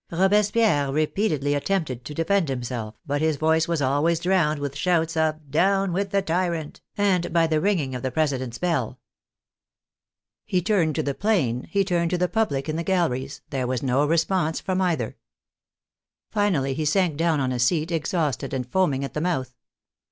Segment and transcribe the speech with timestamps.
[0.11, 5.39] Robespierre repeatedly attempted to defend himself, but his voice was always drowned with shouts of"
[5.61, 8.99] Down with the tyrant!" and by the ringing of the President's bell.
[10.43, 13.83] He turned to the" Plain," he turned to the public in the galleries, there was
[13.83, 15.17] no response from either.
[16.31, 19.53] Finally he sank down on a seat, exhausted, and foaming at the mouth.